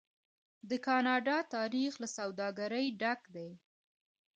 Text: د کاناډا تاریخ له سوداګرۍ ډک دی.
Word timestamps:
د 0.69 0.71
کاناډا 0.85 1.37
تاریخ 1.55 1.91
له 2.01 2.07
سوداګرۍ 2.17 2.87
ډک 3.01 3.21
دی. 3.35 3.49